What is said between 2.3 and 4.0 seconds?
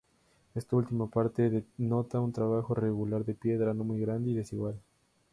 trabajo regular de piedra, no muy